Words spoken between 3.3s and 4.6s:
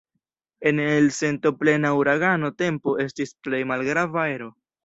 plej malgrava ero.